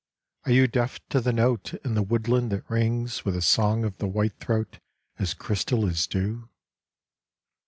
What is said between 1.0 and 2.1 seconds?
to the note In the